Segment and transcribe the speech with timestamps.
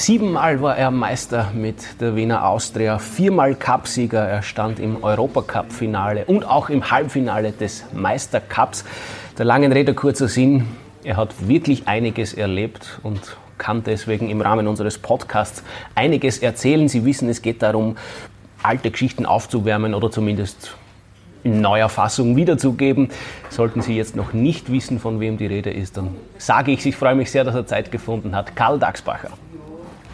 [0.00, 4.26] Siebenmal war er Meister mit der Wiener Austria, viermal Cupsieger.
[4.26, 8.86] Er stand im Europacup-Finale und auch im Halbfinale des Meistercups.
[9.36, 10.68] Der langen Rede kurzer Sinn,
[11.04, 15.62] er hat wirklich einiges erlebt und kann deswegen im Rahmen unseres Podcasts
[15.94, 16.88] einiges erzählen.
[16.88, 17.98] Sie wissen, es geht darum,
[18.62, 20.78] alte Geschichten aufzuwärmen oder zumindest
[21.44, 23.10] in neuer Fassung wiederzugeben.
[23.50, 26.96] Sollten Sie jetzt noch nicht wissen, von wem die Rede ist, dann sage ich, ich
[26.96, 28.56] freue mich sehr, dass er Zeit gefunden hat.
[28.56, 29.28] Karl Dagsbacher.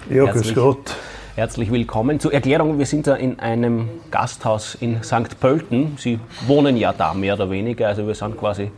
[0.08, 0.94] Ja, grüß Gott.
[1.34, 2.20] Herzlich willkommen.
[2.20, 5.40] Zur Erklärung, wir sind da in einem Gasthaus in St.
[5.40, 5.96] Pölten.
[5.98, 8.70] Sie wohnen ja da mehr oder weniger, also wir sind quasi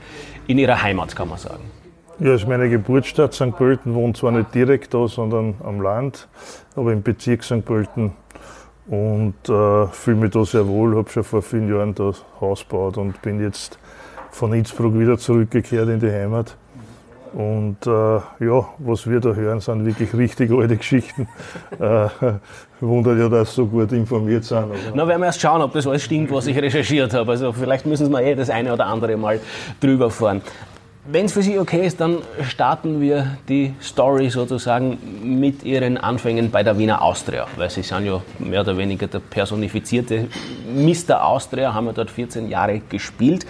[0.46, 1.64] in Ihrer Heimat, kann man sagen.
[2.18, 3.34] Ja, ist meine Geburtsstadt.
[3.34, 3.54] St.
[3.56, 6.28] Pölten wohnt zwar nicht direkt da, sondern am Land,
[6.74, 7.65] aber im Bezirk St.
[7.65, 8.12] Pölten.
[8.87, 12.96] Und äh, fühle mich da sehr wohl, habe schon vor vielen Jahren das Haus gebaut
[12.96, 13.79] und bin jetzt
[14.30, 16.56] von Innsbruck wieder zurückgekehrt in die Heimat.
[17.32, 21.28] Und äh, ja, was wir da hören, sind wirklich richtig alte Geschichten.
[21.78, 22.09] äh,
[22.80, 24.66] wundert ja, dass Sie so gut informiert sind.
[24.95, 27.30] Na, werden wir erst schauen, ob das alles stimmt, was ich recherchiert habe.
[27.32, 29.40] Also vielleicht müssen wir eh das eine oder andere mal
[29.80, 30.43] drüber fahren.
[31.10, 36.51] Wenn es für Sie okay ist, dann starten wir die Story sozusagen mit Ihren Anfängen
[36.51, 40.26] bei der Wiener Austria, weil Sie sind ja mehr oder weniger der personifizierte
[40.71, 41.24] Mr.
[41.24, 43.46] Austria, haben ja dort 14 Jahre gespielt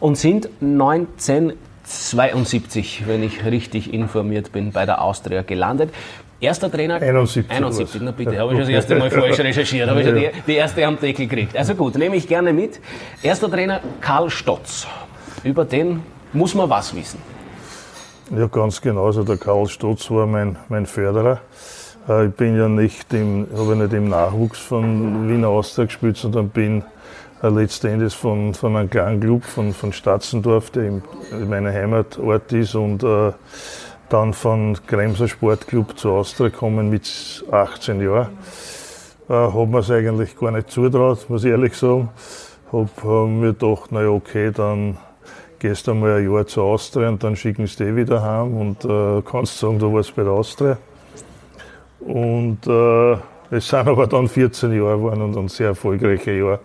[0.00, 1.52] und sind 19
[1.84, 5.90] 72, wenn ich richtig informiert bin, bei der Austria gelandet.
[6.40, 6.96] Erster Trainer?
[7.00, 7.50] 71.
[7.50, 10.84] 71, na bitte, habe ich das erste Mal falsch recherchiert, habe ich die, die erste
[10.84, 11.56] am Deckel gekriegt.
[11.56, 12.80] Also gut, nehme ich gerne mit.
[13.22, 14.86] Erster Trainer Karl Stotz.
[15.44, 17.20] Über den muss man was wissen.
[18.36, 19.06] Ja, ganz genau.
[19.06, 21.40] Also der Karl Stotz war mein, mein Förderer.
[22.08, 26.48] Äh, ich bin ja nicht im, habe nicht im Nachwuchs von Wiener Austria gespielt, sondern
[26.48, 26.82] bin
[27.42, 32.74] äh, letztendlich von, von einem kleinen Club von, von Statzendorf, der in meiner Heimatort ist,
[32.74, 33.32] und äh,
[34.08, 38.28] dann von Kremser Sportclub zu Austria gekommen mit 18 Jahren.
[39.28, 42.10] Äh, habe mir es eigentlich gar nicht zutraut, muss ich ehrlich sagen.
[42.70, 44.98] Habe hab mir gedacht, naja, okay, dann
[45.58, 48.84] gehst du einmal ein Jahr zu Austria und dann schicken sie dich wieder heim und
[48.84, 50.76] äh, kannst sagen, du warst bei der Austria.
[52.00, 53.12] Und äh,
[53.50, 56.60] es sind aber dann 14 Jahre geworden und ein sehr erfolgreiche Jahr.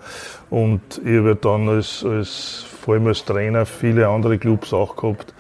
[0.50, 5.34] Und ich habe dann als, als, vor allem als Trainer viele andere Clubs auch gehabt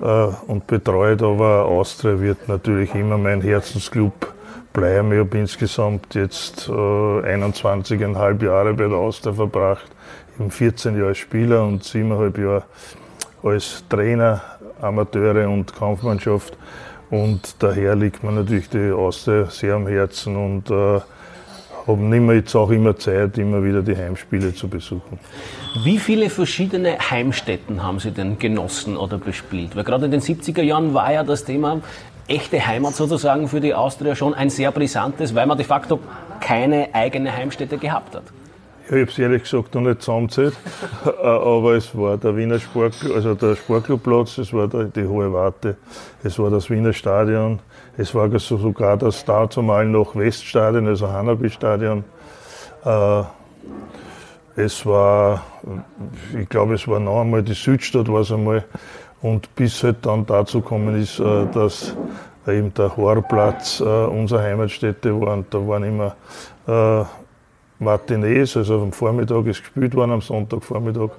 [0.00, 0.04] äh,
[0.46, 4.34] und betreut, aber Austria wird natürlich immer mein Herzensclub
[4.72, 5.12] bleiben.
[5.12, 9.90] Ich habe insgesamt jetzt äh, 21,5 Jahre bei der Austria verbracht,
[10.38, 12.64] eben 14 Jahre als Spieler und 7,5 Jahre
[13.42, 14.40] als Trainer,
[14.80, 16.56] Amateure und Kampfmannschaft.
[17.10, 21.00] Und daher liegt mir natürlich die Austria sehr am Herzen und äh,
[21.86, 25.18] habe immer jetzt auch immer Zeit, immer wieder die Heimspiele zu besuchen.
[25.82, 29.74] Wie viele verschiedene Heimstätten haben Sie denn genossen oder bespielt?
[29.74, 31.80] Weil gerade in den 70er Jahren war ja das Thema
[32.28, 35.98] echte Heimat sozusagen für die Austria schon ein sehr brisantes, weil man de facto
[36.40, 38.24] keine eigene Heimstätte gehabt hat.
[38.86, 40.54] Ich habe es ehrlich gesagt noch nicht zusammengezählt,
[41.06, 45.76] äh, aber es war der Wiener Sport, also der Sportclubplatz, es war die Hohe Warte,
[46.24, 47.60] es war das Wiener Stadion,
[47.96, 52.04] es war sogar das dazumal noch Weststadion, also Hanabi-Stadion.
[52.84, 53.22] Äh,
[54.56, 55.42] es war,
[56.38, 58.64] ich glaube, es war noch einmal die Südstadt, war einmal.
[59.22, 61.96] Und bis halt dann dazu gekommen ist, äh, dass
[62.48, 66.16] eben der Horplatz unsere Heimatstätte war und da waren immer
[67.82, 71.10] Martinez, also am Vormittag ist gespielt worden, am Sonntagvormittag.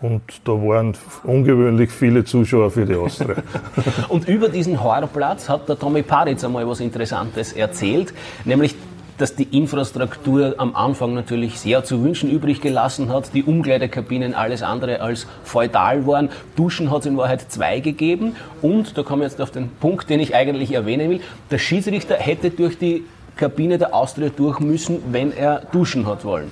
[0.00, 3.36] Und da waren ungewöhnlich viele Zuschauer für die Austria.
[4.08, 8.12] und über diesen Horrorplatz hat der Tommy Paritz einmal was Interessantes erzählt,
[8.44, 8.74] nämlich
[9.18, 14.62] dass die Infrastruktur am Anfang natürlich sehr zu wünschen übrig gelassen hat, die Umkleidekabinen alles
[14.62, 19.30] andere als feudal waren, Duschen hat es in Wahrheit zwei gegeben und, da komme ich
[19.30, 21.20] jetzt auf den Punkt, den ich eigentlich erwähnen will,
[21.50, 23.04] der Schiedsrichter hätte durch die
[23.36, 26.50] Kabine der Austria durch müssen, wenn er duschen hat wollen.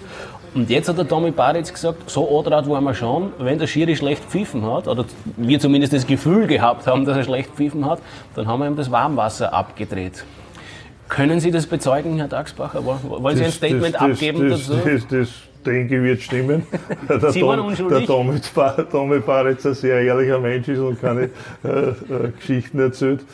[0.55, 3.97] Und jetzt hat der Tommy Baritz gesagt, so Odrat waren wir schon, wenn der Schiri
[3.97, 5.07] schlecht pfiffen hat, oder
[5.39, 8.01] wir zumindest das Gefühl gehabt haben, dass er schlecht pfiffen hat,
[8.35, 10.25] dann haben wir ihm das Warmwasser abgedreht.
[11.09, 12.85] Können Sie das bezeugen, Herr Dagsbacher?
[12.85, 14.81] Wollen Sie ein Statement das, abgeben das, dazu?
[14.85, 15.29] Das, das,
[15.65, 16.67] denke ich, wird stimmen.
[17.09, 18.07] Der Sie waren unschuldig?
[18.07, 21.31] Der Tommy Baritz ein sehr ehrlicher Mensch ist und keine
[21.65, 21.95] äh, äh,
[22.39, 23.25] Geschichten erzählt.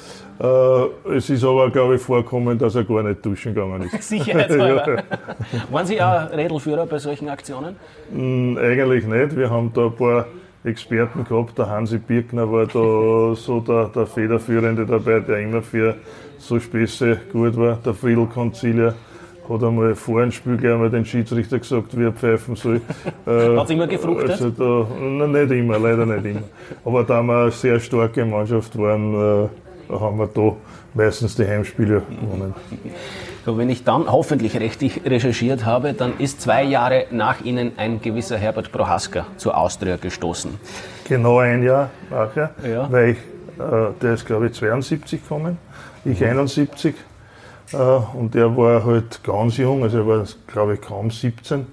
[0.40, 4.02] Äh, es ist aber, glaube ich, vorkommen, dass er gar nicht duschen gegangen ist.
[4.08, 4.96] Sicherheitshalber.
[4.96, 5.02] ja.
[5.70, 7.76] Waren Sie auch Rädelführer bei solchen Aktionen?
[8.12, 9.37] Mm, eigentlich nicht.
[9.37, 10.26] Wir haben da ein paar
[10.64, 11.58] Experten gehabt.
[11.58, 15.96] Der Hansi Birkner war da so der, der Federführende dabei, der immer für
[16.38, 17.76] so Späße gut war.
[17.84, 18.94] Der Friedel Konzilier
[19.49, 22.81] hat einmal vor dem Spiel gleich einmal den Schiedsrichter gesagt, wie er pfeifen soll.
[23.26, 24.31] Hat es immer gefruchtet?
[24.31, 26.43] Also da, na, nicht immer, leider nicht immer.
[26.84, 29.49] Aber da wir eine sehr starke Mannschaft waren, äh,
[29.88, 30.56] haben wir da
[30.94, 32.55] meistens die Heimspiele gewonnen.
[33.44, 38.00] So, wenn ich dann hoffentlich richtig recherchiert habe, dann ist zwei Jahre nach Ihnen ein
[38.00, 40.58] gewisser Herbert Prohaska zur Austria gestoßen.
[41.08, 42.90] Genau ein Jahr nachher, ja.
[42.90, 43.19] weil ich,
[43.58, 45.56] äh, der ist glaube ich 72 gekommen,
[46.05, 46.26] ich mhm.
[46.26, 46.94] 71
[47.73, 51.67] äh, und der war halt ganz jung, also er war glaube ich kaum 17,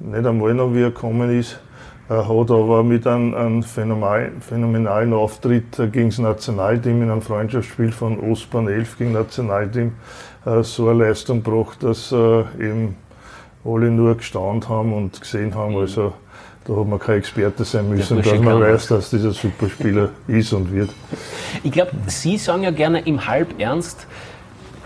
[0.00, 1.58] nicht einmal noch wie er gekommen ist.
[2.08, 8.20] Er hat aber mit einem, einem phänomenalen Auftritt gegen das Nationalteam in einem Freundschaftsspiel von
[8.20, 9.92] Ostbahn 11 gegen Nationalteam
[10.44, 12.96] äh, so eine Leistung gebracht, dass äh, eben
[13.64, 15.72] alle nur gestaunt haben und gesehen haben.
[15.72, 15.80] Mhm.
[15.80, 16.12] Also
[16.64, 20.72] da hat man kein Experte sein müssen, dass man weiß, dass dieser Superspieler ist und
[20.72, 20.90] wird.
[21.64, 24.06] Ich glaube, Sie sagen ja gerne im Halbernst,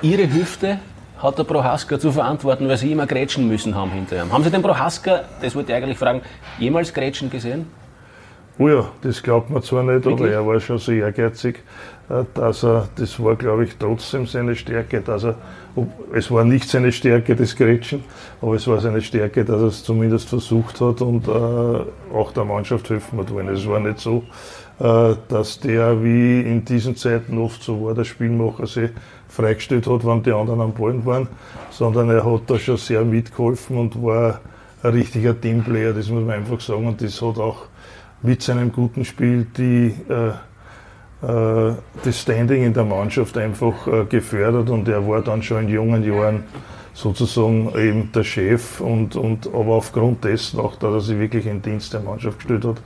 [0.02, 0.78] Ihre Hüfte
[1.22, 4.30] hat der Prohaska zu verantworten, weil Sie immer grätschen müssen haben hinterher.
[4.30, 6.22] Haben Sie den Prohaska, das wollte ich eigentlich fragen,
[6.58, 7.66] jemals grätschen gesehen?
[8.58, 10.20] Oh ja, das glaubt man zwar nicht, Wirklich?
[10.20, 11.62] aber er war schon so ehrgeizig,
[12.10, 15.36] äh, dass er, das war glaube ich trotzdem seine Stärke, dass er,
[16.12, 18.04] es war nicht seine Stärke, das Grätschen,
[18.42, 21.30] aber es war seine Stärke, dass er es zumindest versucht hat und äh,
[22.14, 23.48] auch der Mannschaft helfen hat wollen.
[23.48, 24.24] Es war nicht so,
[24.78, 28.90] äh, dass der, wie in diesen Zeiten oft so war, der Spielmacher sich
[29.30, 31.28] freigestellt hat, wenn die anderen am Ballen waren,
[31.70, 34.40] sondern er hat da schon sehr mitgeholfen und war
[34.82, 36.86] ein richtiger Teamplayer, das muss man einfach sagen.
[36.86, 37.66] Und das hat auch
[38.22, 40.28] mit seinem guten Spiel die, äh,
[41.26, 41.74] äh,
[42.04, 46.04] das Standing in der Mannschaft einfach äh, gefördert und er war dann schon in jungen
[46.04, 46.44] Jahren
[46.92, 51.62] sozusagen eben der Chef und, und aber aufgrund dessen auch, dass er sich wirklich in
[51.62, 52.82] Dienst der Mannschaft gestellt hat,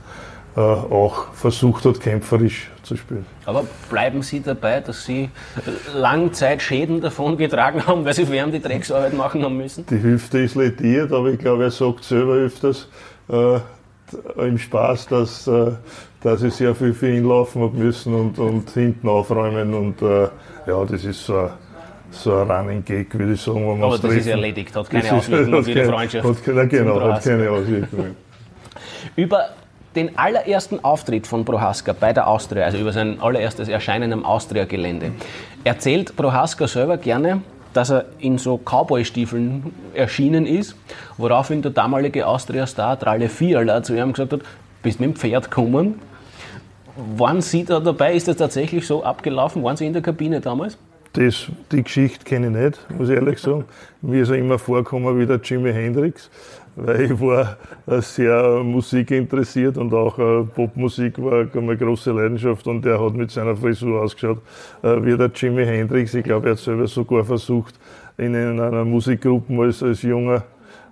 [0.61, 3.25] auch versucht hat, kämpferisch zu spielen.
[3.45, 5.29] Aber bleiben Sie dabei, dass Sie
[5.93, 9.85] Langzeitschäden davon getragen haben, weil Sie für ihn die Drecksarbeit machen haben müssen?
[9.87, 12.87] Die Hüfte ist lediert, aber ich glaube, er sagt selber öfters
[13.27, 13.59] äh,
[14.37, 15.71] im Spaß, dass, äh,
[16.21, 20.29] dass ich sehr viel für ihn laufen habe müssen und, und hinten aufräumen und äh,
[20.67, 21.49] ja, das ist so ein
[22.11, 23.83] so ein Running Gag, würde ich sagen.
[23.83, 24.17] Aber das treffen.
[24.17, 26.47] ist erledigt, hat keine Auswirkungen auf Ihre Freundschaft.
[26.47, 28.15] Hat, genau, hat keine Auswirkungen.
[29.17, 29.49] Über
[29.95, 35.11] den allerersten Auftritt von Prohaska bei der Austria, also über sein allererstes Erscheinen am Austria-Gelände,
[35.63, 37.41] erzählt Prohaska selber gerne,
[37.73, 40.75] dass er in so Cowboy-Stiefeln erschienen ist,
[41.17, 44.41] woraufhin der damalige Austria-Star Tralle Fiala zu ihm gesagt hat,
[44.81, 45.99] bist mit dem Pferd gekommen.
[47.17, 48.13] Waren Sie da dabei?
[48.13, 49.63] Ist das tatsächlich so abgelaufen?
[49.63, 50.77] Waren Sie in der Kabine damals?
[51.11, 53.65] Das, die Geschichte kenne ich nicht, muss ich ehrlich sagen.
[54.01, 56.29] Mir ist er immer vorgekommen wie der Jimi Hendrix,
[56.75, 57.57] weil ich war
[58.01, 63.55] sehr musikinteressiert und auch äh, Popmusik war eine große Leidenschaft und er hat mit seiner
[63.55, 64.41] Frisur ausgeschaut
[64.81, 66.13] äh, wie der Jimi Hendrix.
[66.13, 67.79] Ich glaube, er hat selber sogar versucht,
[68.17, 70.43] in einer Musikgruppe als, als junger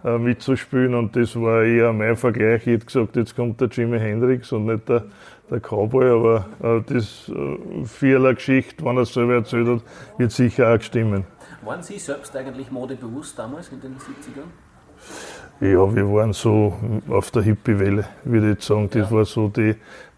[0.04, 2.68] äh, mitzuspielen und das war eher mein Vergleich.
[2.68, 5.04] Ich hätte gesagt, jetzt kommt der Jimi Hendrix und nicht der
[5.50, 9.82] der Cowboy, aber äh, das äh, Vierler Geschichte, wenn er es selber erzählt hat,
[10.18, 11.26] wird sicher auch stimmen.
[11.64, 14.50] Waren Sie selbst eigentlich modebewusst damals in den 70ern?
[15.60, 16.74] Ja, wir waren so
[17.10, 18.90] auf der Hippie-Welle, würde ich sagen.
[18.92, 19.16] Das ja.
[19.16, 19.76] war so die,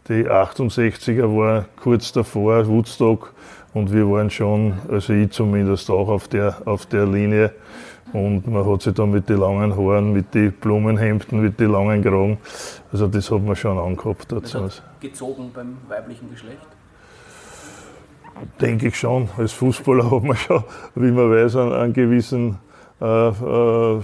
[0.07, 3.33] die 68er war kurz davor, Woodstock,
[3.73, 7.51] und wir waren schon, also ich zumindest auch auf der, auf der Linie.
[8.13, 12.01] Und man hat sich dann mit den langen Haaren, mit den Blumenhemden, mit den langen
[12.01, 12.37] Kragen,
[12.93, 14.31] also das hat man schon angehabt.
[14.31, 14.69] Dazu.
[15.01, 16.65] Gezogen beim weiblichen Geschlecht?
[18.61, 19.27] Denke ich schon.
[19.37, 20.63] Als Fußballer hat man schon,
[20.95, 22.57] wie man weiß, einen, einen gewissen
[23.01, 24.01] äh, äh,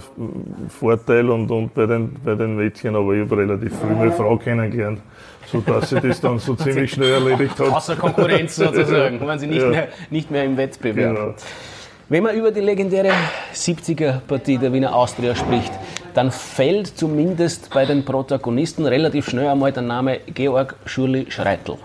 [0.68, 4.36] Vorteil und, und bei, den, bei den Mädchen, aber ich habe relativ früh meine Frau
[4.38, 5.00] kennengelernt,
[5.48, 7.72] sodass sie das dann so ziemlich schnell erledigt hat.
[7.72, 9.70] Außer Konkurrenz sozusagen, waren sie nicht, ja.
[9.70, 11.16] mehr, nicht mehr im Wettbewerb.
[11.16, 11.34] Genau.
[12.10, 13.14] Wenn man über die legendäre
[13.54, 15.72] 70er-Partie der Wiener Austria spricht,
[16.14, 21.78] dann fällt zumindest bei den Protagonisten relativ schnell einmal der Name Georg Schurli-Schreitl.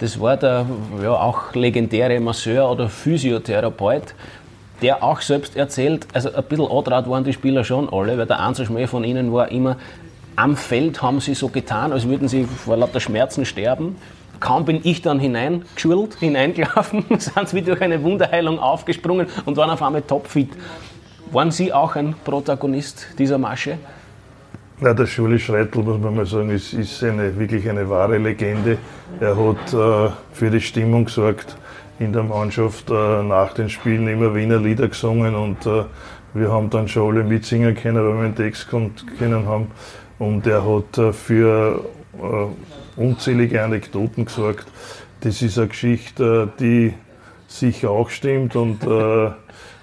[0.00, 0.66] Das war der
[1.02, 4.14] ja, auch legendäre Masseur oder Physiotherapeut,
[4.82, 8.40] der auch selbst erzählt, also ein bisschen antraut waren die Spieler schon alle, weil der
[8.40, 9.76] Einzelschmäh von ihnen war immer,
[10.36, 13.96] am Feld haben sie so getan, als würden sie vor lauter Schmerzen sterben
[14.40, 19.70] Kaum bin ich dann hineingeschwirrt, hineingelaufen, sind sie wie durch eine Wunderheilung aufgesprungen und waren
[19.70, 20.50] auf einmal topfit.
[21.32, 23.78] Waren Sie auch ein Protagonist dieser Masche?
[24.80, 28.78] Ja, der Schuli Schreitl, muss man mal sagen, ist, ist eine, wirklich eine wahre Legende.
[29.20, 31.56] Er hat äh, für die Stimmung gesorgt
[31.98, 35.84] in der Mannschaft, äh, nach den Spielen immer Wiener Lieder gesungen und äh,
[36.34, 38.68] wir haben dann schon alle mitsingen können, weil wir den Text
[39.18, 39.70] kennen haben.
[40.18, 41.84] Und er hat äh, für
[42.18, 44.66] äh, unzählige Anekdoten gesorgt.
[45.20, 46.94] Das ist eine Geschichte, die
[47.46, 49.30] sicher auch stimmt und äh,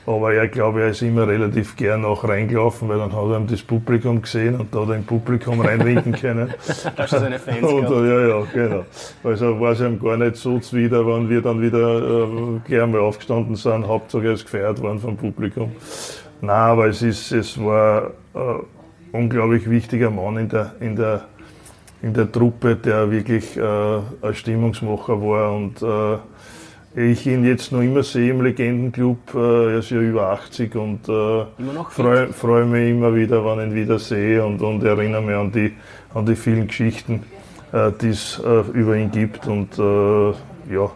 [0.07, 3.63] Aber er, glaube er ist immer relativ gern auch reingelaufen, weil dann hat er das
[3.63, 6.53] Publikum gesehen und da hat er im Publikum reinwinken können.
[6.95, 8.05] Hast du seine Fans und, gehabt?
[8.05, 8.85] Ja, ja, genau.
[9.23, 13.01] Also war es ihm gar nicht so zuwider, wenn wir dann wieder äh, gleich einmal
[13.01, 15.71] aufgestanden sind, Hauptsache ist gefeiert worden vom Publikum.
[16.41, 18.59] Nein, aber es, ist, es war ein
[19.11, 21.25] unglaublich wichtiger Mann in der, in der,
[22.03, 26.17] in der Truppe, der wirklich äh, ein Stimmungsmacher war und äh,
[26.95, 29.35] ich ihn jetzt noch immer sehe im Legendenclub.
[29.35, 31.45] Äh, er ist ja über 80 und äh,
[31.89, 35.51] freue freu mich immer wieder, wenn ich ihn wieder sehe und, und erinnere mich an
[35.51, 35.73] die,
[36.13, 37.23] an die vielen Geschichten,
[37.73, 38.41] äh, die es
[38.73, 39.45] über ihn gibt.
[39.47, 40.89] Und ja,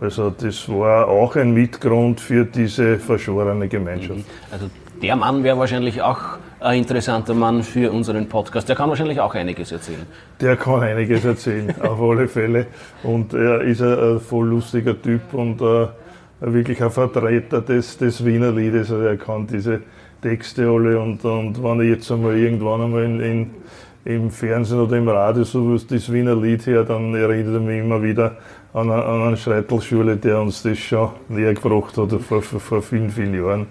[0.00, 4.20] also das war auch ein Mitgrund für diese verschworene Gemeinschaft.
[4.50, 4.68] Also
[5.00, 8.68] der Mann wäre wahrscheinlich auch ein interessanter Mann für unseren Podcast.
[8.68, 10.06] Der kann wahrscheinlich auch einiges erzählen.
[10.40, 12.66] Der kann einiges erzählen, auf alle Fälle.
[13.02, 15.86] Und er ist ein, voll lustiger Typ und äh,
[16.40, 18.90] wirklich ein Vertreter des, des Wiener Liedes.
[18.90, 19.80] Also er kann diese
[20.20, 23.50] Texte alle und, und wenn ich jetzt einmal irgendwann einmal in, in,
[24.04, 28.02] im Fernsehen oder im Radio so das Wiener Lied her, dann erinnert er mich immer
[28.02, 28.36] wieder
[28.74, 33.10] an, an eine Schreitelschule, der uns das schon näher gebracht hat vor, vor, vor vielen,
[33.10, 33.66] vielen Jahren.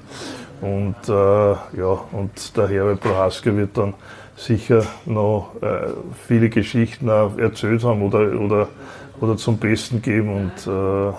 [0.62, 3.94] Und äh, ja, und der Herbert Prohaska wird dann
[4.36, 5.90] sicher noch äh,
[6.28, 8.68] viele Geschichten erzählt haben oder, oder,
[9.20, 11.14] oder zum Besten geben und äh,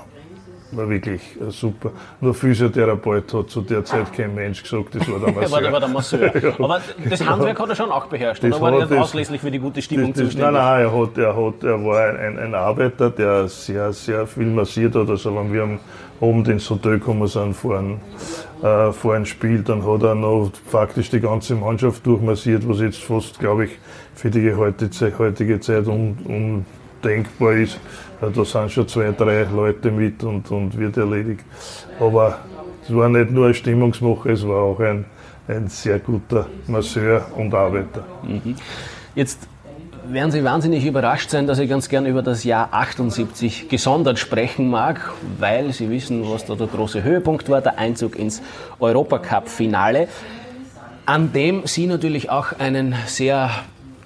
[0.72, 1.92] war wirklich äh, super.
[2.20, 5.50] Nur Physiotherapeut hat zu der Zeit kein Mensch gesagt, das war der Masseur.
[5.50, 6.42] war, der, war der Masseur.
[6.42, 9.40] ja, Aber das Handwerk hat er schon auch beherrscht, das oder war er nicht ausschließlich
[9.40, 10.52] für die gute Stimmung das, das, zuständig?
[10.52, 14.46] Nein, nein, er, hat, er, hat, er war ein, ein Arbeiter, der sehr, sehr viel
[14.46, 15.08] massiert hat.
[15.08, 15.78] Also wenn wir am
[16.20, 18.00] Abend ins Hotel gekommen sind einem,
[18.62, 23.02] äh, vor einem Spiel, dann hat er noch faktisch die ganze Mannschaft durchmassiert, was jetzt
[23.02, 23.78] fast, glaube ich,
[24.14, 26.18] für die heutige Zeit un,
[27.02, 27.78] undenkbar ist.
[28.20, 31.44] Da sind schon zwei, drei Leute mit und, und wird erledigt.
[32.00, 32.38] Aber
[32.82, 35.04] es war nicht nur ein Stimmungsmacher, es war auch ein,
[35.46, 38.04] ein sehr guter Masseur und Arbeiter.
[38.22, 38.56] Mhm.
[39.14, 39.48] Jetzt
[40.12, 44.68] werden Sie wahnsinnig überrascht sein, dass ich ganz gern über das Jahr 78 gesondert sprechen
[44.68, 48.42] mag, weil Sie wissen, was da der große Höhepunkt war, der Einzug ins
[48.80, 50.08] Europacup-Finale,
[51.04, 53.50] an dem Sie natürlich auch einen sehr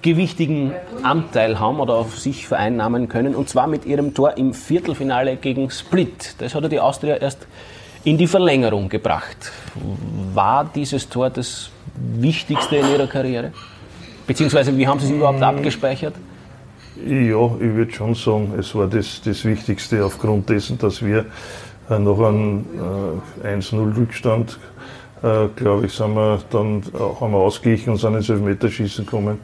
[0.03, 0.73] gewichtigen
[1.05, 5.71] Anteil haben oder auf sich vereinnahmen können, und zwar mit ihrem Tor im Viertelfinale gegen
[5.71, 6.35] Split.
[6.39, 7.47] Das hat er die Austria erst
[8.03, 9.53] in die Verlängerung gebracht.
[10.35, 13.53] War dieses Tor das Wichtigste in Ihrer Karriere?
[14.33, 15.43] Beziehungsweise, wie haben Sie es überhaupt mm.
[15.43, 16.15] abgespeichert?
[17.07, 17.11] Ja,
[17.61, 21.27] ich würde schon sagen, es war das, das Wichtigste aufgrund dessen, dass wir
[21.91, 22.65] äh, noch einen
[23.45, 24.59] äh, 1-0-Rückstand,
[25.23, 29.39] äh, glaube ich, sind wir dann äh, haben wir ausgeglichen und sind ins Elfmeterschießen gekommen.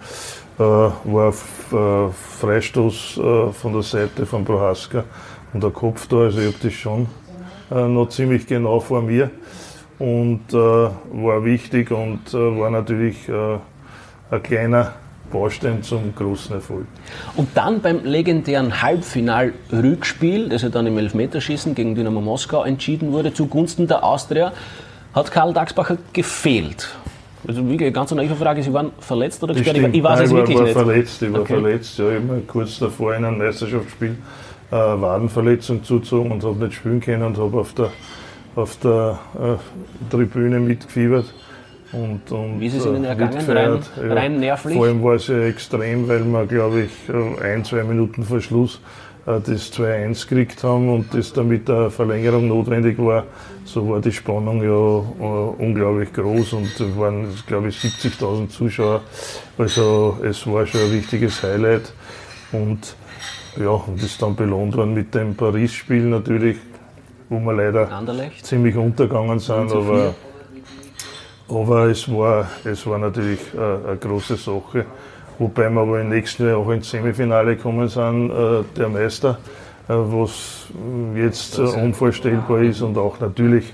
[0.58, 3.20] Äh, war äh, Freistoß
[3.52, 5.04] von der Seite von Prohaska
[5.52, 7.08] und der Kopf da, also ich habe das schon
[7.68, 9.30] noch ziemlich genau vor mir
[9.98, 13.28] und war wichtig und war natürlich
[14.30, 14.94] ein kleiner
[15.30, 16.86] Baustein zum großen Erfolg.
[17.36, 23.32] Und dann beim legendären Halbfinal-Rückspiel, das ja dann im Elfmeterschießen gegen Dynamo Moskau entschieden wurde,
[23.32, 24.52] zugunsten der Austria,
[25.14, 26.88] hat Karl Dagsbacher gefehlt.
[27.46, 29.76] Also wirklich eine ganz naive Frage, Sie waren verletzt oder gesperrt?
[29.76, 30.72] Ich, weiß Nein, es wirklich war nicht.
[30.72, 31.54] Verletzt, ich war okay.
[31.54, 34.16] verletzt, ja, immer kurz davor in einem Meisterschaftsspiel
[34.70, 37.90] äh, Wadenverletzung zuzogen und habe nicht spielen können und habe auf der,
[38.56, 41.26] auf der äh, Tribüne mitgefiebert.
[41.92, 44.14] Und, und, Wie ist es Ihnen äh, ergangen, rein, ja.
[44.14, 44.76] rein nervlich?
[44.76, 48.40] Vor allem war es ja extrem, weil wir, glaube ich, äh, ein, zwei Minuten vor
[48.40, 48.80] Schluss
[49.26, 53.24] äh, das 2-1 gekriegt haben und das dann mit der Verlängerung notwendig war.
[53.64, 59.02] So war die Spannung ja unglaublich groß und es waren, glaube ich, 70.000 Zuschauer.
[59.56, 61.92] Also es war schon ein wichtiges Highlight.
[62.52, 62.96] Und
[63.58, 66.56] ja, und ist dann belohnt worden mit dem Paris-Spiel natürlich,
[67.28, 68.46] wo wir leider Anderlecht.
[68.46, 69.72] ziemlich untergegangen sind.
[69.72, 70.14] Aber
[71.48, 74.84] aber es war, es war natürlich äh, eine große Sache.
[75.38, 79.38] Wobei wir aber im nächsten Jahr auch ins Semifinale gekommen sind, äh, der Meister,
[79.88, 80.66] äh, was
[81.14, 83.72] jetzt unvorstellbar ist und auch natürlich,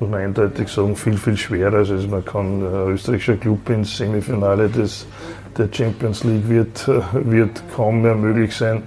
[0.00, 1.78] muss man eindeutig sagen, viel, viel schwerer.
[1.78, 5.06] Also man kann ein österreichischer Club ins Semifinale des
[5.58, 8.82] der Champions League wird, äh, wird kaum mehr möglich sein, mhm.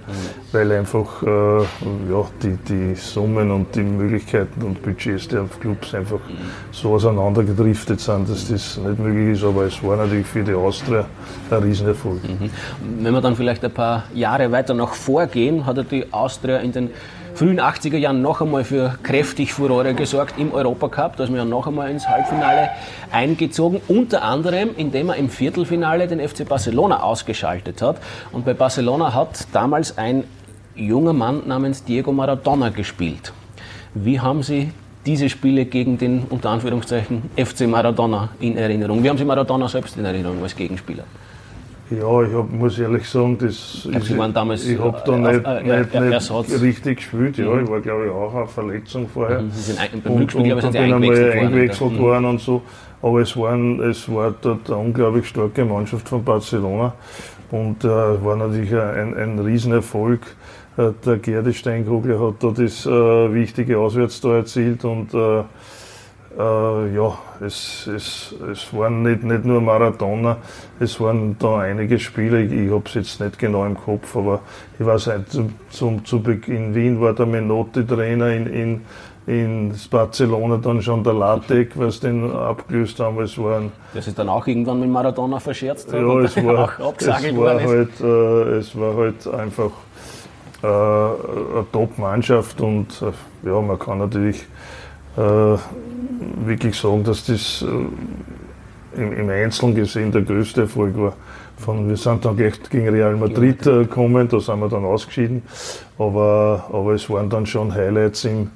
[0.52, 6.20] weil einfach äh, ja, die, die Summen und die Möglichkeiten und Budgets der Clubs einfach
[6.70, 9.44] so auseinandergedriftet sind, dass das nicht möglich ist.
[9.44, 11.04] Aber es war natürlich für die Austria
[11.50, 12.22] ein Riesenerfolg.
[12.24, 12.50] Mhm.
[13.00, 16.72] Wenn wir dann vielleicht ein paar Jahre weiter noch vorgehen, hat er die Austria in
[16.72, 16.90] den
[17.34, 21.16] frühen 80er Jahren noch einmal für kräftig Furore gesorgt im Europacup.
[21.16, 22.70] Da ist man ja noch einmal ins Halbfinale
[23.10, 23.80] eingezogen.
[23.88, 27.96] Unter anderem, indem er im Viertelfinale den FC Barcelona ausgeschaltet hat.
[28.32, 30.24] Und bei Barcelona hat damals ein
[30.74, 33.32] junger Mann namens Diego Maradona gespielt.
[33.94, 34.72] Wie haben Sie
[35.04, 39.02] diese Spiele gegen den unter Anführungszeichen FC Maradona in Erinnerung?
[39.02, 41.04] Wie haben Sie Maradona selbst in Erinnerung als Gegenspieler?
[41.98, 45.62] Ja, ich hab, muss ehrlich sagen, das ich, ich, damals ich habe da nicht, äh,
[45.62, 47.38] nicht, nicht, nicht richtig gespielt.
[47.38, 47.64] Ja, mhm.
[47.64, 49.42] ich war glaube ich auch eine Verletzung vorher.
[49.42, 49.50] Mhm.
[49.50, 52.62] Sie sind ein, beim und, und, und bin einmal eingewechselt worden, und so.
[53.02, 56.94] Aber es, waren, es war dort eine unglaublich starke Mannschaft von Barcelona
[57.50, 60.20] und äh, war natürlich ein, ein Riesenerfolg.
[60.76, 65.42] Äh, der Gerde Steinkogler hat da das äh, wichtige Auswärtstor erzielt und äh,
[66.38, 70.38] äh, ja, es, es, es waren nicht, nicht nur Maradona,
[70.80, 74.40] es waren da einige Spieler, ich, ich habe es jetzt nicht genau im Kopf, aber
[74.78, 78.80] ich weiß nicht, zum, zum, zu Beginn Wien war der Menotti-Trainer in, in,
[79.26, 83.20] in Barcelona dann schon der Latek, was den abgelöst haben.
[83.20, 87.60] Es waren, das ist dann auch irgendwann mit Maradona verscherzt ja, es war, es war
[87.60, 89.70] halt, äh, es war halt einfach
[90.62, 94.46] äh, eine Top-Mannschaft und äh, ja, man kann natürlich
[95.16, 95.56] äh,
[96.44, 101.14] wirklich sagen, dass das äh, im, Einzelnen gesehen der größte Erfolg war.
[101.56, 105.42] Von, wir sind dann gleich gegen Real Madrid äh, gekommen, da sind wir dann ausgeschieden,
[105.98, 108.50] aber, aber es waren dann schon Highlights im,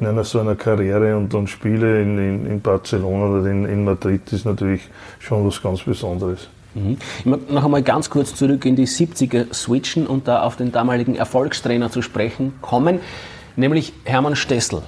[0.00, 3.84] in einer so einer Karriere und dann Spiele in, in, in Barcelona oder in, in
[3.84, 6.48] Madrid ist natürlich schon was ganz Besonderes.
[6.74, 6.98] Mhm.
[7.18, 10.72] Ich möchte noch einmal ganz kurz zurück in die 70er switchen und da auf den
[10.72, 13.00] damaligen Erfolgstrainer zu sprechen kommen,
[13.56, 14.82] nämlich Hermann Stessel.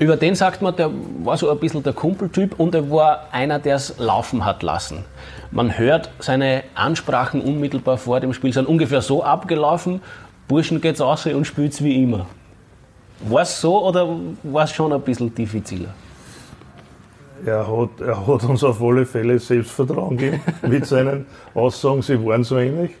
[0.00, 0.90] Über den sagt man, der
[1.22, 5.04] war so ein bisschen der Kumpeltyp und er war einer, der es laufen hat lassen.
[5.50, 10.00] Man hört seine Ansprachen unmittelbar vor dem Spiel sind ungefähr so abgelaufen,
[10.48, 12.24] Burschen geht's aus und spielt's wie immer.
[13.28, 14.08] War es so oder
[14.42, 15.90] war es schon ein bisschen diffiziler?
[17.44, 22.42] Er hat, er hat uns auf alle Fälle Selbstvertrauen gegeben mit seinen Aussagen, sie waren
[22.42, 22.92] so ähnlich.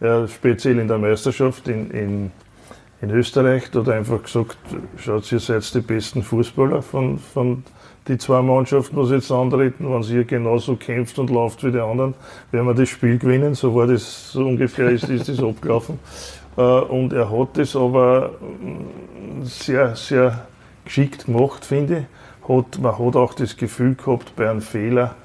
[0.00, 2.32] Ja, speziell in der Meisterschaft in, in
[3.02, 4.56] in Österreich hat einfach gesagt,
[4.96, 7.62] schaut, ihr seid die besten Fußballer von, von
[8.08, 12.14] die zwei Mannschaften, was jetzt antreten, wenn ihr genauso kämpft und lauft wie die anderen,
[12.52, 13.54] werden wir das Spiel gewinnen.
[13.54, 15.98] So war das, so ungefähr ist, ist das abgelaufen.
[16.56, 20.46] Äh, und er hat das aber mm, sehr, sehr
[20.84, 22.48] geschickt gemacht, finde ich.
[22.48, 25.16] Hat, man hat auch das Gefühl gehabt, bei einem Fehler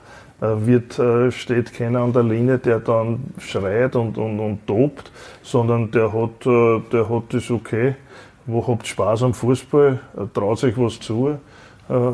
[0.42, 5.12] wird, äh, steht keiner an der Linie, der dann schreit und, und, und tobt,
[5.44, 7.96] sondern der hat, äh, der hat das okay,
[8.46, 10.00] wo habt Spaß am Fußball,
[10.34, 11.38] traut sich was zu,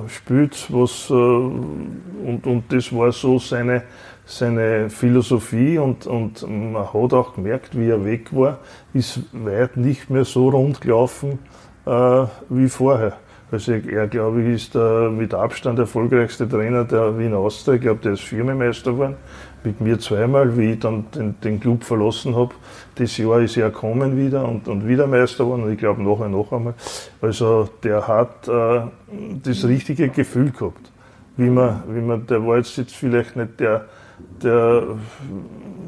[0.08, 3.84] spielt was und, und das war so seine,
[4.26, 8.60] seine Philosophie und, und man hat auch gemerkt, wie er weg war,
[8.94, 11.40] ist weit nicht mehr so rund gelaufen
[11.86, 13.18] äh, wie vorher.
[13.50, 17.76] Also er, glaube ich, ist der mit Abstand erfolgreichste Trainer der Wiener Austria.
[17.76, 19.16] Ich glaube, der ist Firmenmeister geworden.
[19.64, 22.54] Mit mir zweimal, wie ich dann den, den Club verlassen habe.
[22.96, 26.28] Das Jahr ist er kommen wieder und, und wieder Meister geworden und ich glaube nachher
[26.28, 26.74] noch einmal.
[27.22, 28.82] Also der hat äh,
[29.44, 30.92] das richtige Gefühl gehabt.
[31.38, 33.86] Wie man, wie man, der war jetzt, jetzt vielleicht nicht der,
[34.42, 34.84] der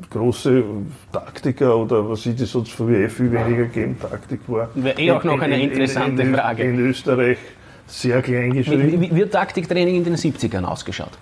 [0.10, 0.64] große
[1.12, 4.70] Taktiker oder was ich das sonst von eh viel weniger gegeben, Taktik war.
[4.76, 6.64] Wäre eh auch noch eine interessante in, in, Frage.
[6.64, 7.38] In Österreich
[7.88, 8.92] sehr klein geschrieben.
[8.92, 11.18] Wie, wie, wie hat Taktiktraining in den 70ern ausgeschaut?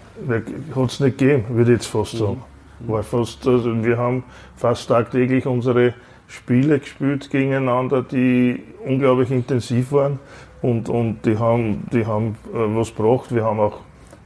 [0.75, 2.17] Hat es nicht gegeben, würde ich jetzt fast mhm.
[2.17, 2.43] sagen.
[2.79, 4.23] War fast, also wir haben
[4.55, 5.93] fast tagtäglich unsere
[6.27, 10.19] Spiele gespielt gegeneinander, die unglaublich intensiv waren
[10.61, 13.33] und, und die haben, die haben äh, was gebracht.
[13.33, 13.79] Wir haben auch,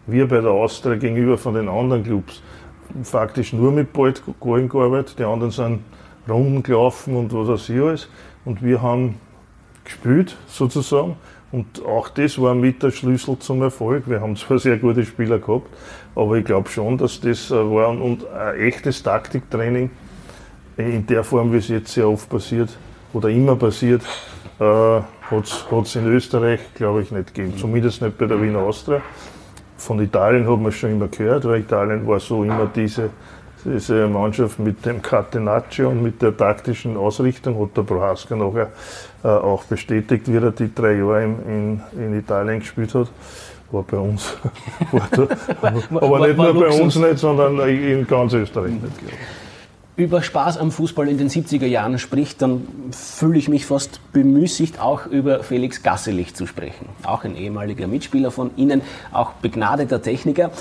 [0.08, 2.42] wir bei der Austria gegenüber von den anderen Clubs,
[3.04, 5.20] faktisch nur mit Ballen gearbeitet.
[5.20, 5.80] Die anderen sind
[6.28, 8.10] Runden gelaufen und was weiß ich alles.
[8.46, 9.16] Und wir haben
[9.84, 11.16] gespielt sozusagen.
[11.52, 14.10] Und auch das war mit der Schlüssel zum Erfolg.
[14.10, 15.68] Wir haben zwar sehr gute Spieler gehabt,
[16.16, 19.90] aber ich glaube schon, dass das äh, war und ein echtes Taktiktraining
[20.78, 22.70] in der Form, wie es jetzt sehr oft passiert
[23.14, 24.02] oder immer passiert,
[24.60, 27.58] äh, hat es in Österreich, glaube ich, nicht gegeben.
[27.58, 29.02] Zumindest nicht bei der Wiener Austria.
[29.82, 33.10] Von Italien hat man schon immer gehört, weil Italien war so immer diese,
[33.66, 38.70] diese Mannschaft mit dem Catenaccio und mit der taktischen Ausrichtung, hat der Prohaska nachher
[39.24, 43.08] äh, auch bestätigt, wie er die drei Jahre in, in, in Italien gespielt hat.
[43.72, 44.38] War bei uns.
[44.92, 49.02] aber, nicht nur bei uns nicht, sondern in ganz Österreich nicht,
[49.96, 54.80] über Spaß am Fußball in den 70er Jahren spricht, dann fühle ich mich fast bemüßigt,
[54.80, 56.88] auch über Felix Gasselich zu sprechen.
[57.04, 60.52] Auch ein ehemaliger Mitspieler von Ihnen, auch begnadeter Techniker,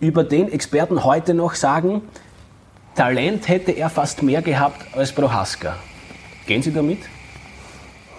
[0.00, 2.02] über den Experten heute noch sagen,
[2.94, 5.76] Talent hätte er fast mehr gehabt als Prohaska.
[6.46, 6.98] Gehen Sie damit?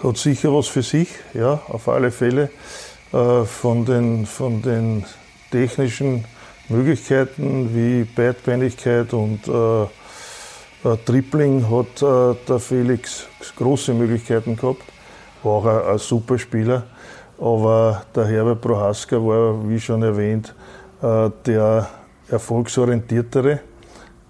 [0.02, 2.50] Hat sicher was für sich, ja, auf alle Fälle.
[3.12, 5.04] Äh, von, den, von den
[5.52, 6.24] technischen
[6.68, 9.46] Möglichkeiten wie Beidbeinigkeit und
[10.84, 14.82] äh, Tripling hat äh, der Felix große Möglichkeiten gehabt,
[15.42, 16.84] war auch ein, ein super Spieler.
[17.38, 20.54] aber der Herbert Prohaska war, wie schon erwähnt,
[21.02, 21.88] äh, der
[22.28, 23.60] erfolgsorientiertere,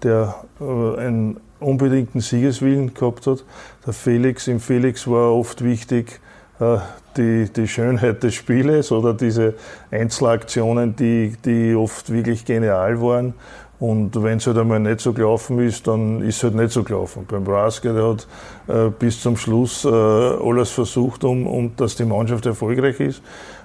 [0.03, 3.43] der äh, einen unbedingten Siegeswillen gehabt hat.
[3.85, 6.19] Der Felix, im Felix war oft wichtig,
[6.59, 6.77] äh,
[7.17, 9.55] die, die Schönheit des Spieles oder diese
[9.91, 13.33] Einzelaktionen, die, die oft wirklich genial waren.
[13.79, 16.83] Und wenn es halt einmal nicht so gelaufen ist, dann ist es halt nicht so
[16.83, 17.25] gelaufen.
[17.29, 18.27] Beim Braske, der hat
[18.67, 23.21] äh, bis zum Schluss äh, alles versucht, um, um dass die Mannschaft erfolgreich ist.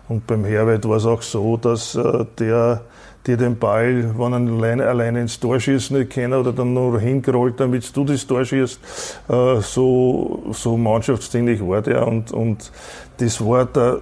[0.08, 2.82] Und beim Herbert war es auch so, dass äh, der
[3.26, 6.98] dir den Ball, wenn er alleine, alleine ins Tor schießen nicht kann oder dann noch
[6.98, 8.80] hingerollt, damit du das Tor schießt,
[9.28, 12.06] äh, so, so mannschaftsdienlich war der.
[12.06, 12.72] Und, und
[13.18, 14.00] das war der,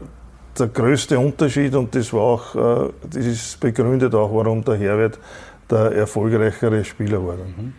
[0.59, 5.18] der größte Unterschied und das war auch, äh, das ist begründet auch, warum der Herbert
[5.70, 7.37] der erfolgreichere Spieler war.
[7.37, 7.74] Mhm.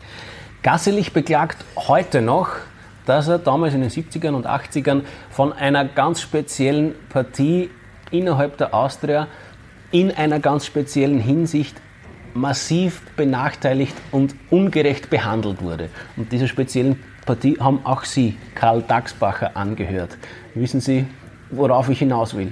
[0.62, 2.50] Gasselich beklagt heute noch,
[3.06, 7.70] dass er damals in den 70ern und 80ern von einer ganz speziellen Partie
[8.12, 9.28] innerhalb der Austria
[9.92, 11.76] in einer ganz speziellen Hinsicht
[12.34, 15.90] massiv benachteiligt und ungerecht behandelt wurde.
[16.16, 20.18] Und dieser speziellen Partie haben auch Sie, Karl Daxbacher, angehört.
[20.54, 21.06] Wissen Sie,
[21.50, 22.52] worauf ich hinaus will?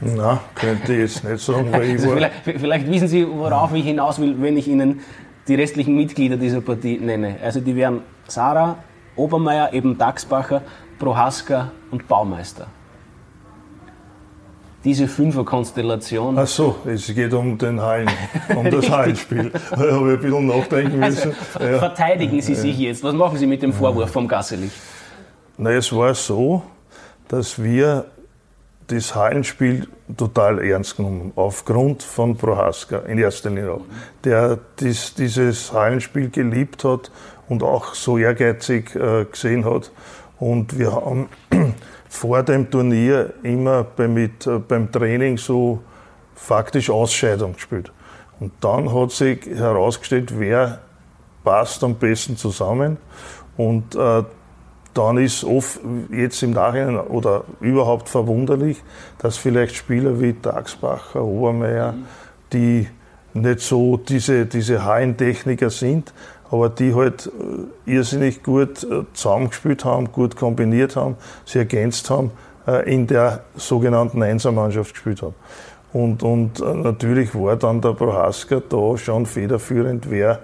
[0.00, 3.84] Na, könnte ich jetzt nicht sagen, weil ich also vielleicht, vielleicht, wissen Sie, worauf ich
[3.84, 5.00] hinaus will, wenn ich Ihnen
[5.48, 7.36] die restlichen Mitglieder dieser Partie nenne.
[7.42, 8.76] Also die wären Sarah,
[9.16, 10.62] Obermeier, eben Daxbacher,
[10.98, 12.66] Prohaska und Baumeister.
[14.84, 16.38] Diese Fünferkonstellation.
[16.38, 18.08] Ach so, es geht um den Hallen,
[18.54, 19.50] um das Hallenspiel.
[19.70, 21.40] Da habe ich ein bisschen nachdenken also, müssen.
[21.54, 21.78] Also, ja.
[21.80, 23.02] Verteidigen Sie sich jetzt.
[23.02, 24.70] Was machen Sie mit dem Vorwurf vom Gasselich?
[25.56, 26.62] Na, es war so,
[27.26, 28.06] dass wir
[28.88, 33.84] das Hallenspiel total ernst genommen, aufgrund von Prohaska in erster Linie auch,
[34.24, 37.10] der dies, dieses Hallenspiel geliebt hat
[37.48, 39.90] und auch so ehrgeizig äh, gesehen hat.
[40.38, 41.28] Und wir haben
[42.08, 45.80] vor dem Turnier immer bei, mit, äh, beim Training so
[46.34, 47.92] faktisch Ausscheidung gespielt.
[48.40, 50.80] Und dann hat sich herausgestellt, wer
[51.44, 52.96] passt am besten zusammen.
[53.56, 54.22] Und äh,
[54.98, 55.78] dann ist oft
[56.10, 58.82] jetzt im Nachhinein oder überhaupt verwunderlich,
[59.18, 62.04] dass vielleicht Spieler wie Tagsbacher, Obermeier, mhm.
[62.52, 62.88] die
[63.32, 66.12] nicht so diese, diese Hallentechniker sind,
[66.50, 67.26] aber die halt
[67.86, 72.32] äh, irrsinnig gut äh, zusammengespielt haben, gut kombiniert haben, sie ergänzt haben,
[72.66, 75.34] äh, in der sogenannten Einsermannschaft gespielt haben.
[75.92, 80.40] Und, und natürlich war dann der Prohaska da schon federführend, wer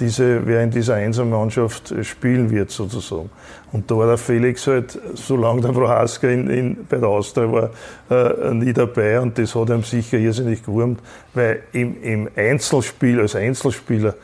[0.00, 3.30] diese, wer in dieser Einsermannschaft spielen wird, sozusagen.
[3.72, 7.70] Und da war der Felix halt, solange der Prohaska in, in, bei der Austria war,
[8.10, 11.00] äh, nie dabei und das hat ihm sicher irrsinnig gewurmt,
[11.32, 14.14] weil im, im Einzelspiel, als Einzelspieler,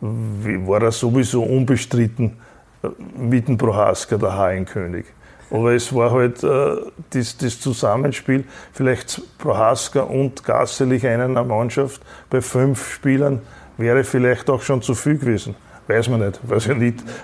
[0.00, 2.36] war er sowieso unbestritten
[2.82, 2.88] äh,
[3.18, 5.06] mit dem Prohaska der Hallenkönig.
[5.50, 6.76] Aber es war halt äh,
[7.10, 13.40] das, das, Zusammenspiel, vielleicht Prohaska und Gasselich in einer Mannschaft bei fünf Spielern,
[13.80, 15.54] wäre vielleicht auch schon zu viel gewesen.
[15.88, 16.76] Weiß man nicht, weil es ja,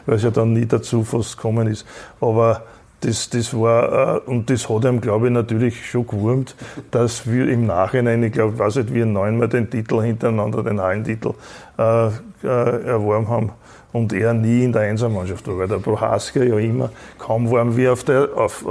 [0.07, 1.87] es ja dann nie dazu fast gekommen ist.
[2.21, 2.63] Aber
[3.01, 6.57] das, das war, äh, und das hat ihm, glaube ich, natürlich schon gewurmt,
[6.91, 11.35] dass wir im Nachhinein, ich glaube, weiß nicht, wir neunmal den Titel hintereinander, den Hallentitel,
[11.79, 13.53] äh, äh, erworben haben
[13.93, 17.93] und er nie in der Einsermannschaft war, weil der Prohaska ja immer, kaum waren wir
[17.93, 18.65] auf der, auf,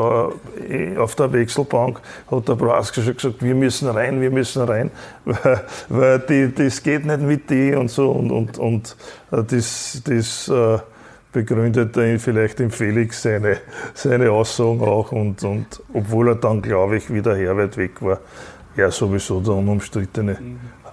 [0.69, 1.99] äh, auf der Wechselbank,
[2.29, 4.91] hat der Prohaska schon gesagt, wir müssen rein, wir müssen rein,
[5.25, 8.95] weil, weil die, das geht nicht mit die und so und, und, und
[9.31, 10.79] äh, das, das äh,
[11.31, 13.57] begründet vielleicht im Felix seine,
[13.93, 18.19] seine Aussagen auch und, und obwohl er dann, glaube ich, wieder Herbert weg war,
[18.77, 20.37] er sowieso der unumstrittene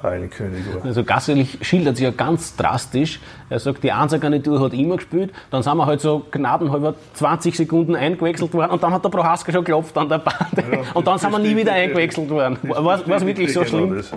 [0.03, 0.85] Hallenkönig war.
[0.85, 3.21] Also Gasselich schildert sich ja ganz drastisch.
[3.49, 7.95] Er sagt, die Einsergarnitur hat immer gespielt, dann sind wir halt so gnadenhalber 20 Sekunden
[7.95, 11.19] eingewechselt worden und dann hat der Prohaska schon geklopft an der Bande ja, und dann
[11.19, 12.59] sind wir nie wieder eingewechselt worden.
[12.63, 13.95] War es wirklich so schlimm?
[13.97, 14.13] Das.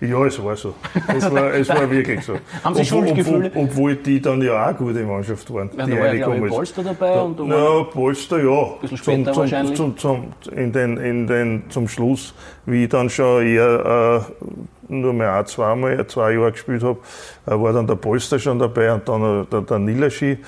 [0.00, 0.74] Ja, es war so.
[1.08, 2.34] Es war, es war wirklich so.
[2.64, 3.48] Haben Sie Schuldgefühle?
[3.48, 5.70] Obwohl, obwohl die dann ja auch eine gute Mannschaft waren.
[5.76, 7.14] Ja, die da war ja, ich, Polster dabei?
[7.14, 8.62] Da, und na, Polster ja.
[8.62, 9.76] Ein bisschen später zum, wahrscheinlich.
[9.76, 12.32] Zum, zum, in den, in den, zum Schluss,
[12.64, 14.48] wie dann schon eher äh,
[14.90, 16.98] nur mehr auch zweimal, zwei Jahre gespielt habe,
[17.46, 20.38] äh, war dann der Polster schon dabei und dann der, der Nilaschi.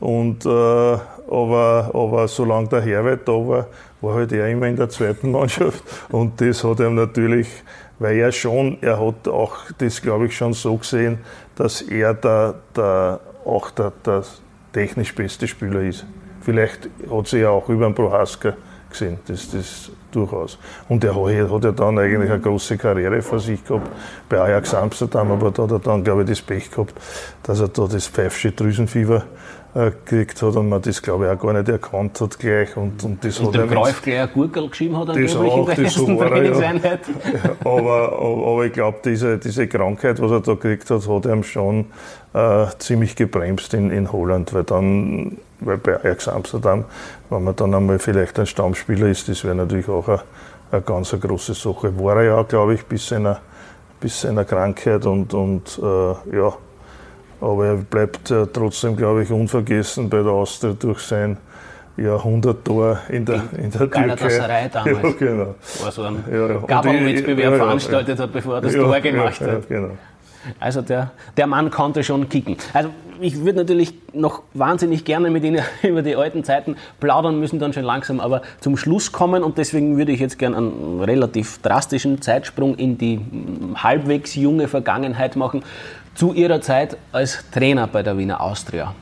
[0.00, 3.66] Und, äh, aber, aber solange der Herbert da war,
[4.00, 5.82] war halt er immer in der zweiten Mannschaft.
[6.10, 7.48] Und das hat ihm natürlich
[7.98, 11.18] weil er schon, er hat auch das, glaube ich, schon so gesehen,
[11.56, 14.22] dass er der, der, auch der, der
[14.72, 16.06] technisch beste Spieler ist.
[16.40, 18.56] Vielleicht hat sie ja auch über den Prohaska
[18.90, 20.58] gesehen, das, das durchaus.
[20.88, 23.88] Und er hat, hat ja dann eigentlich eine große Karriere vor sich gehabt
[24.28, 26.94] bei Ajax Amsterdam, aber da hat er dann, glaube ich, das Pech gehabt,
[27.42, 29.24] dass er da das pfeifische Drüsenfieber
[29.74, 32.76] äh, gekriegt hat und man das, glaube ich, auch gar nicht erkannt hat gleich.
[32.76, 35.94] Und, und das und hat dem Greuf gleich ein Gurkel geschrieben hat das auch, das
[35.94, 36.80] so war er, ja.
[37.60, 41.42] aber, aber, aber ich glaube, diese, diese Krankheit, was er da gekriegt hat, hat ihm
[41.42, 41.86] schon
[42.32, 46.84] äh, ziemlich gebremst in, in Holland, weil dann, weil bei Ajax Amsterdam,
[47.30, 50.20] wenn man dann einmal vielleicht ein Stammspieler ist, das wäre natürlich auch eine,
[50.72, 51.98] eine ganz eine große Sache.
[51.98, 53.40] War er ja, glaube ich, bis seiner,
[54.00, 56.52] bis seiner Krankheit und, und äh, ja,
[57.40, 61.36] aber er bleibt äh, trotzdem, glaube ich, unvergessen bei der Austria durch sein
[61.96, 64.06] Jahrhunderttor in der, in der Türkei.
[64.06, 64.22] damals.
[65.02, 65.54] Ja, genau.
[65.82, 66.58] War so ein Ja, ja.
[66.66, 69.68] Gabelwettbewerb Und die- veranstaltet hat, bevor er das Ja, Tor ja, gemacht ja, hat.
[69.68, 69.90] genau.
[70.60, 72.56] Also der, der Mann konnte schon kicken.
[72.72, 77.58] Also ich würde natürlich noch wahnsinnig gerne mit Ihnen über die alten Zeiten plaudern, müssen
[77.58, 81.58] dann schon langsam aber zum Schluss kommen und deswegen würde ich jetzt gerne einen relativ
[81.58, 85.62] drastischen Zeitsprung in die mm, halbwegs junge Vergangenheit machen.
[86.14, 88.94] Zu Ihrer Zeit als Trainer bei der Wiener Austria.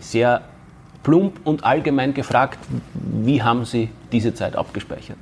[0.00, 0.42] Sehr
[1.02, 2.58] plump und allgemein gefragt,
[2.94, 5.18] wie haben Sie diese Zeit abgespeichert?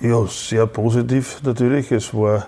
[0.00, 1.90] Ja, sehr positiv natürlich.
[1.90, 2.46] Es war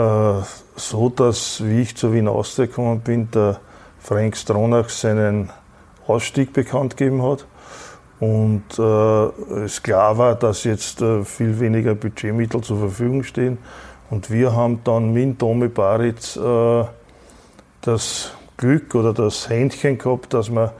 [0.00, 3.58] so, dass, wie ich zur Wien Austria gekommen bin, der
[3.98, 5.50] Frank Stronach seinen
[6.06, 7.46] Ausstieg bekannt gegeben hat.
[8.20, 13.58] Und äh, es klar war, dass jetzt äh, viel weniger Budgetmittel zur Verfügung stehen.
[14.10, 16.84] Und wir haben dann mit Tomi Baritz äh,
[17.82, 20.72] das Glück oder das Händchen gehabt, dass wir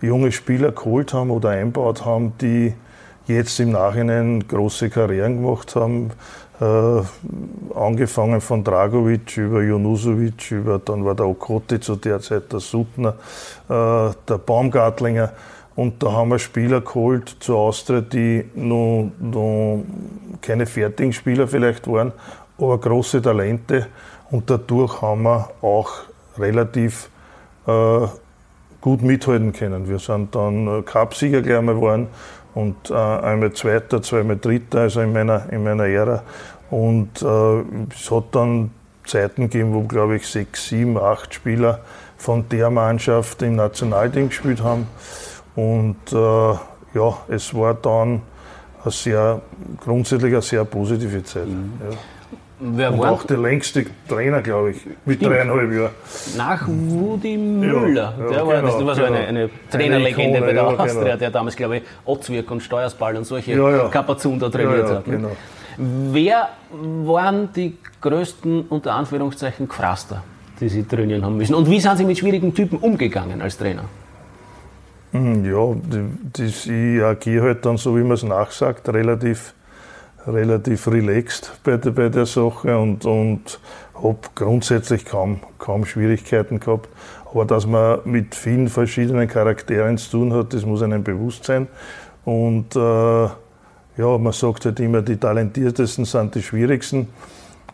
[0.00, 2.74] junge Spieler geholt haben oder einbaut haben, die
[3.26, 6.10] jetzt im Nachhinein große Karrieren gemacht haben.
[6.60, 7.02] Äh,
[7.74, 13.14] angefangen von Dragovic über Junusovic, über, dann war der Okote zu der Zeit, der Suttner,
[13.68, 15.32] äh, der Baumgartlinger.
[15.74, 19.82] Und da haben wir Spieler geholt zur Austria, die noch, noch
[20.40, 22.12] keine fertigen Spieler vielleicht waren,
[22.56, 23.88] aber große Talente.
[24.30, 25.90] Und dadurch haben wir auch
[26.38, 27.10] relativ
[27.66, 28.06] äh,
[28.80, 29.88] gut mithalten können.
[29.88, 32.08] Wir sind dann äh, Cupsieger gleich einmal geworden
[32.54, 36.22] und äh, einmal Zweiter, zweimal Dritter, also in meiner, in meiner Ära.
[36.70, 37.62] Und äh,
[37.92, 38.70] es hat dann
[39.06, 41.80] Zeiten gegeben, wo, glaube ich, sechs, sieben, acht Spieler
[42.16, 44.86] von der Mannschaft im Nationalteam gespielt haben.
[45.56, 48.22] Und äh, ja, es war dann
[48.82, 49.40] eine sehr,
[49.80, 51.46] grundsätzlich eine sehr positive Zeit.
[51.48, 51.96] Ja.
[52.66, 55.32] Wer Und auch der längste Trainer, glaube ich, mit Stimmt.
[55.34, 55.90] dreieinhalb Jahren.
[56.38, 58.14] Nach Wudi Müller.
[58.18, 59.28] ja, der war, das genau, war so eine, genau.
[59.28, 61.16] eine Trainerlegende Eine bei der Ikone, ja, Austria, genau.
[61.18, 63.88] der damals, glaube ich, Otzwirk und Steuersball und solche Ja, ja.
[63.88, 65.06] Kapazun da trainiert Ja, ja, hat.
[65.06, 65.16] ne?
[65.16, 65.30] genau.
[65.76, 66.48] Wer
[67.04, 70.22] waren die größten, unter Anführungszeichen, Gefraster,
[70.58, 71.54] die Sie trainieren haben müssen?
[71.54, 73.84] Und wie sind Sie mit schwierigen Typen umgegangen als Trainer?
[75.12, 79.52] Hm, Ja, die- das, ich agiere halt dann so, wie man es nachsagt, relativ,
[80.26, 83.58] relativ relaxed bei, der- bei der Sache und, und
[83.94, 86.88] habe grundsätzlich kaum, kaum Schwierigkeiten gehabt.
[87.30, 91.66] Aber dass man mit vielen verschiedenen Charakteren zu tun hat, das muss einem bewusst sein.
[92.24, 93.24] Und äh,
[93.96, 97.08] ja, man sagt halt immer, die Talentiertesten sind die schwierigsten.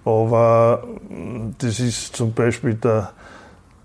[0.04, 3.12] Aber mh, das ist zum Beispiel der,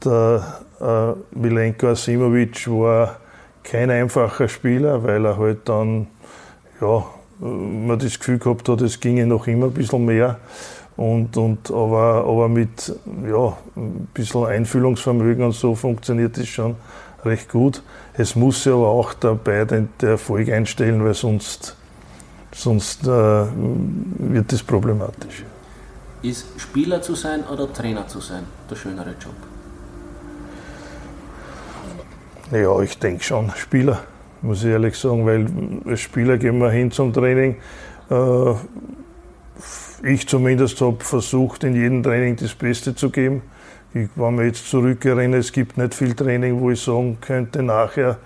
[0.04, 3.18] der äh, Milenko Asimovic war
[3.64, 6.08] kein einfacher Spieler, weil er halt dann,
[6.80, 7.04] ja,
[7.40, 10.40] man das Gefühl gehabt hat, es ginge noch immer ein bisschen mehr.
[10.98, 12.96] Und, und, aber, aber mit
[13.30, 16.76] ja, ein bisschen Einfühlungsvermögen und so funktioniert das schon
[17.26, 17.82] recht gut.
[18.14, 21.76] Es muss ja aber auch dabei den, der Erfolg einstellen, weil sonst,
[22.54, 25.44] sonst äh, wird das problematisch.
[26.22, 29.36] Ist Spieler zu sein oder Trainer zu sein der schönere Job?
[32.52, 34.04] Ja, ich denke schon, Spieler,
[34.46, 35.48] muss ich ehrlich sagen, weil
[35.86, 37.58] als Spieler gehen wir hin zum Training.
[38.10, 38.54] Äh,
[40.04, 43.42] Ich zumindest habe versucht, in jedem Training das Beste zu geben.
[43.94, 48.18] Ich, wenn wir jetzt zurückerinnern, es gibt nicht viel Training, wo ich sagen könnte, nachher,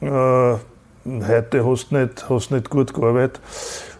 [0.00, 3.40] äh, heute hast du nicht, hast nicht gut gearbeitet.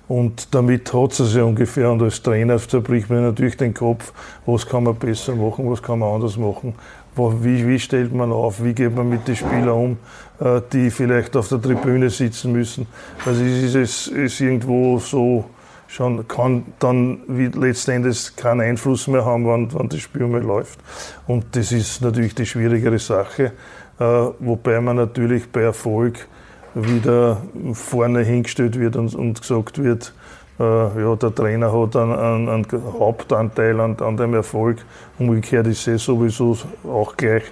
[0.09, 1.91] Und damit hat es ja ungefähr.
[1.91, 4.13] Und als Trainer zerbricht mir natürlich den Kopf,
[4.45, 6.75] was kann man besser machen, was kann man anders machen.
[7.17, 9.99] Wie, wie stellt man auf, wie geht man mit den Spielern um,
[10.39, 12.87] äh, die vielleicht auf der Tribüne sitzen müssen.
[13.25, 15.47] Also es ist, ist irgendwo so,
[15.89, 20.79] schon kann dann wie letztendlich keinen Einfluss mehr haben, wann, wann das Spiel mal läuft.
[21.27, 23.53] Und das ist natürlich die schwierigere Sache,
[23.99, 24.05] äh,
[24.39, 26.29] wobei man natürlich bei Erfolg
[26.75, 27.41] wieder
[27.73, 30.13] vorne hingestellt wird und, und gesagt wird,
[30.59, 32.67] ja, der Trainer hat einen, einen, einen
[32.99, 34.79] Hauptanteil an, an dem Erfolg.
[35.19, 37.45] Umgekehrt ist es sowieso auch gleich,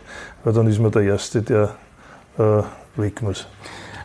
[0.43, 1.75] weil dann ist man der Erste, der
[2.39, 2.63] äh,
[2.97, 3.47] weg muss.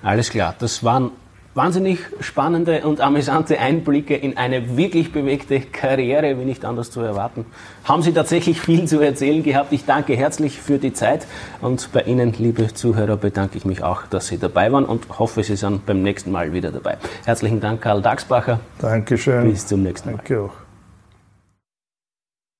[0.03, 1.11] Alles klar, das waren
[1.55, 7.45] wahnsinnig spannende und amüsante Einblicke in eine wirklich bewegte Karriere, wie nicht anders zu erwarten.
[7.83, 9.73] Haben Sie tatsächlich viel zu erzählen gehabt.
[9.73, 11.25] Ich danke herzlich für die Zeit
[11.61, 15.43] und bei Ihnen, liebe Zuhörer, bedanke ich mich auch, dass Sie dabei waren und hoffe,
[15.43, 16.97] Sie sind beim nächsten Mal wieder dabei.
[17.25, 18.59] Herzlichen Dank, Karl Dagsbacher.
[18.79, 19.49] Dankeschön.
[19.49, 20.17] Bis zum nächsten Mal.
[20.17, 20.58] Danke auch.